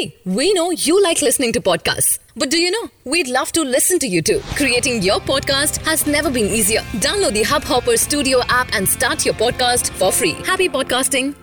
See, 0.00 0.16
we 0.24 0.54
know 0.54 0.70
you 0.70 1.02
like 1.02 1.20
listening 1.20 1.52
to 1.52 1.60
podcasts. 1.60 2.18
But 2.34 2.50
do 2.50 2.58
you 2.58 2.70
know? 2.70 2.88
We'd 3.04 3.28
love 3.28 3.52
to 3.52 3.62
listen 3.62 3.98
to 3.98 4.06
you 4.06 4.22
too. 4.22 4.40
Creating 4.60 5.02
your 5.02 5.18
podcast 5.20 5.84
has 5.88 6.06
never 6.06 6.30
been 6.30 6.46
easier. 6.46 6.80
Download 7.06 7.34
the 7.34 7.42
Hubhopper 7.42 7.98
Studio 7.98 8.40
app 8.48 8.72
and 8.72 8.88
start 8.88 9.26
your 9.26 9.34
podcast 9.34 9.90
for 9.90 10.10
free. 10.10 10.32
Happy 10.46 10.70
podcasting. 10.70 11.34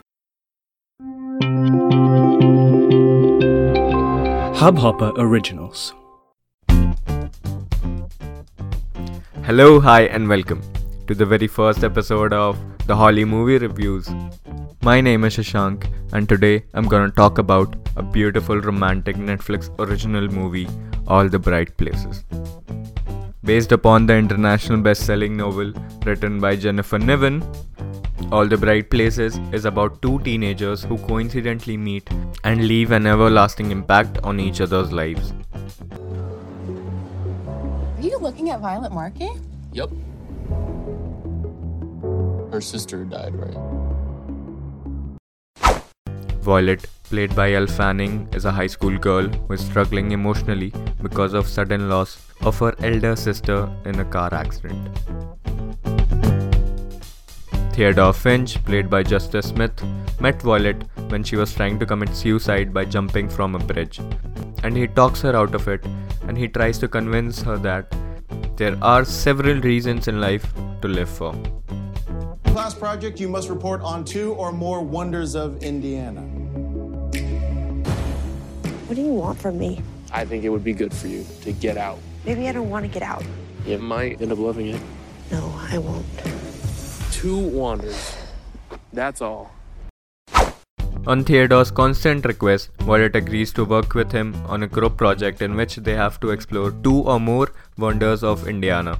Hubhopper 4.61 5.11
Originals. 5.17 5.93
Hello, 9.43 9.79
hi, 9.79 10.01
and 10.05 10.27
welcome 10.27 10.63
to 11.05 11.13
the 11.13 11.27
very 11.27 11.47
first 11.47 11.83
episode 11.83 12.33
of 12.33 12.57
the 12.87 12.95
Bolly 12.95 13.25
Movie 13.25 13.57
Reviews. 13.57 14.09
My 14.81 15.01
name 15.01 15.25
is 15.25 15.35
Shashank, 15.35 15.87
and 16.13 16.29
today 16.29 16.63
I'm 16.73 16.87
gonna 16.87 17.11
talk 17.11 17.37
about 17.37 17.75
a 17.97 18.01
beautiful 18.01 18.61
romantic 18.61 19.17
Netflix 19.17 19.67
original 19.77 20.29
movie, 20.29 20.69
All 21.05 21.27
the 21.27 21.37
Bright 21.37 21.75
Places. 21.75 22.23
Based 23.43 23.73
upon 23.73 24.05
the 24.05 24.15
international 24.15 24.79
best 24.79 25.05
selling 25.05 25.35
novel 25.35 25.73
written 26.05 26.39
by 26.39 26.55
Jennifer 26.55 26.97
Niven, 26.97 27.43
All 28.31 28.47
the 28.47 28.57
Bright 28.57 28.89
Places 28.89 29.37
is 29.51 29.65
about 29.65 30.01
two 30.01 30.19
teenagers 30.19 30.83
who 30.83 30.97
coincidentally 30.97 31.75
meet 31.75 32.09
and 32.45 32.69
leave 32.69 32.91
an 32.91 33.05
everlasting 33.05 33.71
impact 33.71 34.19
on 34.23 34.39
each 34.39 34.61
other's 34.61 34.93
lives. 34.93 35.33
Are 37.97 38.01
you 38.01 38.17
looking 38.19 38.49
at 38.49 38.61
Violet 38.61 38.93
Markey? 38.93 39.31
Yep. 39.73 39.89
Her 42.57 42.61
sister 42.61 43.03
died, 43.05 43.35
right? 43.35 43.55
Violet, 46.41 46.87
played 47.03 47.35
by 47.35 47.53
Elle 47.53 47.67
Fanning, 47.67 48.27
is 48.33 48.45
a 48.45 48.51
high 48.51 48.65
school 48.65 48.97
girl 48.97 49.27
who 49.27 49.53
is 49.53 49.63
struggling 49.63 50.11
emotionally 50.11 50.73
because 51.03 51.35
of 51.35 51.45
sudden 51.45 51.87
loss 51.87 52.17
of 52.41 52.57
her 52.57 52.73
elder 52.79 53.15
sister 53.15 53.71
in 53.85 53.99
a 53.99 54.05
car 54.05 54.33
accident. 54.33 54.89
Theodore 57.73 58.11
Finch, 58.11 58.55
played 58.63 58.89
by 58.89 59.03
Justice 59.03 59.49
Smith, 59.49 59.83
met 60.19 60.41
Violet 60.41 60.83
when 61.09 61.23
she 61.23 61.35
was 61.35 61.53
trying 61.53 61.77
to 61.77 61.85
commit 61.85 62.15
suicide 62.15 62.73
by 62.73 62.85
jumping 62.85 63.29
from 63.29 63.53
a 63.53 63.59
bridge. 63.59 63.99
And 64.63 64.75
he 64.75 64.87
talks 64.87 65.21
her 65.21 65.35
out 65.35 65.53
of 65.53 65.67
it 65.67 65.85
and 66.27 66.35
he 66.35 66.47
tries 66.47 66.79
to 66.79 66.87
convince 66.87 67.39
her 67.43 67.59
that 67.59 67.95
there 68.55 68.75
are 68.81 69.05
several 69.05 69.61
reasons 69.61 70.07
in 70.07 70.19
life 70.19 70.51
to 70.81 70.87
live 70.87 71.07
for. 71.07 71.35
Class 72.57 72.73
project, 72.73 73.19
you 73.19 73.29
must 73.29 73.49
report 73.49 73.81
on 73.81 74.03
two 74.03 74.33
or 74.33 74.51
more 74.51 74.81
wonders 74.81 75.35
of 75.35 75.61
Indiana. 75.61 76.21
What 78.87 78.95
do 78.95 79.01
you 79.03 79.13
want 79.13 79.39
from 79.39 79.59
me? 79.59 79.83
I 80.11 80.25
think 80.25 80.43
it 80.43 80.49
would 80.49 80.63
be 80.63 80.73
good 80.73 80.91
for 80.91 81.05
you 81.07 81.23
to 81.41 81.51
get 81.51 81.77
out. 81.77 81.99
Maybe 82.25 82.49
I 82.49 82.51
don't 82.51 82.71
want 82.71 82.83
to 82.83 82.89
get 82.91 83.03
out. 83.03 83.23
You 83.63 83.77
might 83.77 84.19
end 84.23 84.31
up 84.31 84.39
loving 84.39 84.69
it. 84.69 84.81
No, 85.31 85.53
I 85.69 85.77
won't. 85.77 86.03
Two 87.11 87.37
wonders. 87.37 88.17
That's 88.91 89.21
all. 89.21 89.51
On 91.05 91.23
Theodore's 91.23 91.69
constant 91.69 92.25
request, 92.25 92.71
Violet 92.79 93.15
agrees 93.15 93.53
to 93.53 93.65
work 93.65 93.93
with 93.93 94.11
him 94.11 94.33
on 94.47 94.63
a 94.63 94.67
group 94.67 94.97
project 94.97 95.43
in 95.43 95.55
which 95.55 95.75
they 95.75 95.93
have 95.93 96.19
to 96.21 96.31
explore 96.31 96.71
two 96.71 97.01
or 97.01 97.19
more 97.19 97.51
wonders 97.77 98.23
of 98.23 98.47
Indiana. 98.47 98.99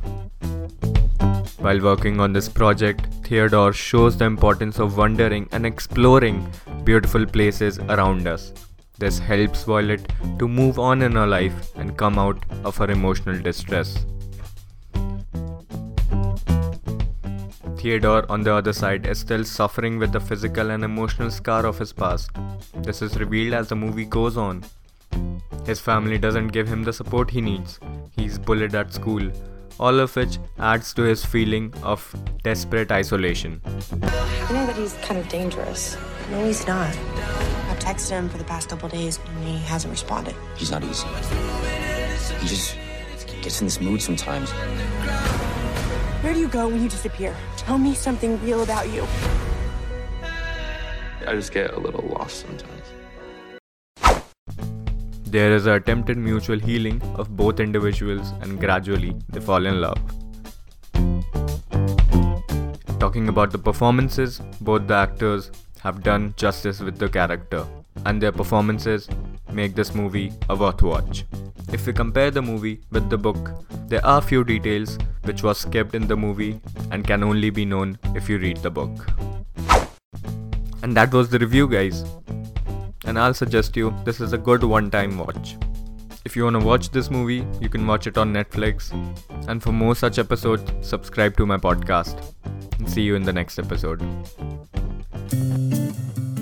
While 1.57 1.81
working 1.81 2.19
on 2.19 2.33
this 2.33 2.47
project, 2.47 3.07
Theodore 3.27 3.73
shows 3.73 4.15
the 4.15 4.23
importance 4.23 4.79
of 4.79 4.95
wandering 4.95 5.49
and 5.51 5.65
exploring 5.65 6.49
beautiful 6.85 7.25
places 7.25 7.77
around 7.77 8.25
us. 8.25 8.53
This 8.99 9.19
helps 9.19 9.65
Violet 9.65 10.13
to 10.39 10.47
move 10.47 10.79
on 10.79 11.01
in 11.01 11.11
her 11.11 11.27
life 11.27 11.75
and 11.75 11.97
come 11.97 12.17
out 12.17 12.41
of 12.63 12.77
her 12.77 12.89
emotional 12.89 13.37
distress. 13.37 14.05
Theodore, 17.75 18.25
on 18.31 18.43
the 18.43 18.53
other 18.53 18.71
side, 18.71 19.05
is 19.05 19.19
still 19.19 19.43
suffering 19.43 19.99
with 19.99 20.13
the 20.13 20.21
physical 20.21 20.71
and 20.71 20.85
emotional 20.85 21.29
scar 21.29 21.65
of 21.65 21.77
his 21.77 21.91
past. 21.91 22.31
This 22.75 23.01
is 23.01 23.19
revealed 23.19 23.55
as 23.55 23.67
the 23.67 23.75
movie 23.75 24.05
goes 24.05 24.37
on. 24.37 24.63
His 25.65 25.81
family 25.81 26.17
doesn't 26.17 26.47
give 26.59 26.69
him 26.69 26.81
the 26.81 26.93
support 26.93 27.29
he 27.29 27.41
needs. 27.41 27.77
He's 28.15 28.39
bullied 28.39 28.73
at 28.73 28.93
school, 28.93 29.29
all 29.79 29.99
of 29.99 30.15
which 30.15 30.39
adds 30.59 30.93
to 30.93 31.03
his 31.03 31.23
feeling 31.23 31.73
of 31.83 32.15
desperate 32.43 32.91
isolation. 32.91 33.61
You 33.65 34.53
know 34.55 34.65
that 34.65 34.75
he's 34.75 34.93
kind 34.95 35.19
of 35.19 35.27
dangerous. 35.29 35.97
No, 36.31 36.45
he's 36.45 36.65
not. 36.67 36.89
I've 37.69 37.79
texted 37.79 38.11
him 38.11 38.29
for 38.29 38.37
the 38.37 38.43
past 38.43 38.69
couple 38.69 38.89
days 38.89 39.19
and 39.27 39.47
he 39.47 39.57
hasn't 39.59 39.91
responded. 39.91 40.35
He's 40.55 40.71
not 40.71 40.83
easy. 40.83 41.07
He 42.39 42.47
just 42.47 42.77
gets 43.41 43.61
in 43.61 43.67
this 43.67 43.79
mood 43.79 44.01
sometimes. 44.01 44.51
Where 46.21 46.33
do 46.33 46.39
you 46.39 46.47
go 46.47 46.67
when 46.67 46.81
you 46.81 46.89
disappear? 46.89 47.35
Tell 47.57 47.77
me 47.77 47.93
something 47.93 48.41
real 48.43 48.63
about 48.63 48.89
you. 48.89 49.07
I 51.25 51.33
just 51.33 51.51
get 51.51 51.73
a 51.73 51.79
little 51.79 52.07
lost 52.07 52.41
sometimes. 52.41 52.83
There 55.37 55.51
is 55.51 55.67
a 55.67 55.73
attempted 55.73 56.17
mutual 56.17 56.57
healing 56.57 56.99
of 57.13 57.37
both 57.37 57.59
individuals, 57.59 58.29
and 58.41 58.59
gradually 58.59 59.15
they 59.29 59.39
fall 59.39 59.67
in 59.67 59.79
love. 59.79 59.99
Talking 63.03 63.29
about 63.29 63.51
the 63.51 63.59
performances, 63.59 64.41
both 64.61 64.87
the 64.87 64.95
actors 64.95 65.51
have 65.81 66.01
done 66.01 66.33
justice 66.37 66.79
with 66.79 66.97
the 66.97 67.07
character, 67.07 67.63
and 68.07 68.19
their 68.19 68.31
performances 68.31 69.07
make 69.51 69.75
this 69.75 69.93
movie 69.93 70.33
a 70.49 70.55
worth 70.55 70.81
watch. 70.81 71.23
If 71.71 71.85
we 71.85 71.93
compare 71.93 72.31
the 72.31 72.41
movie 72.41 72.81
with 72.89 73.07
the 73.11 73.19
book, 73.29 73.51
there 73.89 74.03
are 74.03 74.23
few 74.23 74.43
details 74.43 74.97
which 75.25 75.43
was 75.43 75.59
skipped 75.59 75.93
in 75.93 76.07
the 76.07 76.17
movie 76.17 76.59
and 76.89 77.05
can 77.05 77.23
only 77.23 77.51
be 77.51 77.63
known 77.63 77.99
if 78.15 78.27
you 78.27 78.39
read 78.39 78.57
the 78.57 78.71
book. 78.71 79.05
And 80.81 80.97
that 80.97 81.13
was 81.13 81.29
the 81.29 81.37
review, 81.37 81.67
guys 81.67 82.03
and 83.07 83.17
I'll 83.17 83.33
suggest 83.33 83.77
you 83.77 83.93
this 84.03 84.19
is 84.19 84.33
a 84.33 84.37
good 84.37 84.63
one 84.63 84.91
time 84.91 85.17
watch. 85.17 85.55
If 86.25 86.35
you 86.35 86.43
want 86.43 86.59
to 86.59 86.65
watch 86.65 86.89
this 86.91 87.09
movie, 87.09 87.45
you 87.61 87.69
can 87.69 87.87
watch 87.87 88.05
it 88.05 88.17
on 88.17 88.33
Netflix. 88.33 88.91
And 89.47 89.63
for 89.63 89.71
more 89.71 89.95
such 89.95 90.19
episodes, 90.19 90.71
subscribe 90.81 91.37
to 91.37 91.45
my 91.45 91.57
podcast. 91.57 92.21
And 92.77 92.89
see 92.89 93.01
you 93.01 93.15
in 93.15 93.23
the 93.23 93.33
next 93.33 93.59
episode. 93.59 94.03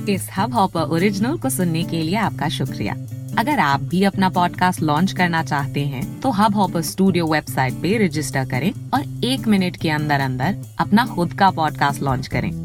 इस 0.10 0.28
hub 0.38 0.54
hopper 0.54 0.82
original 0.96 1.38
को 1.44 1.50
सुनने 1.50 1.84
के 1.84 2.02
लिए 2.02 2.16
आपका 2.16 2.50
शुक्रिया 2.58 2.94
अगर 3.40 3.60
आप 3.60 3.82
भी 3.92 4.04
अपना 4.04 4.30
पॉडकास्ट 4.36 4.82
लॉन्च 4.82 5.12
करना 5.12 5.42
चाहते 5.44 5.86
हैं 5.94 6.04
तो 6.22 6.32
हब 6.32 6.56
हॉपर 6.56 6.82
स्टूडियो 6.90 7.26
वेबसाइट 7.28 7.74
पे 7.82 7.98
रजिस्टर 8.06 8.46
करें 8.50 8.72
और 8.94 9.26
एक 9.26 9.48
मिनट 9.48 9.78
के 9.82 9.90
अंदर 9.90 10.20
अंदर 10.20 10.56
अपना 10.80 11.06
खुद 11.16 11.34
का 11.40 11.50
पॉडकास्ट 11.58 12.02
लॉन्च 12.04 12.28
करें 12.36 12.65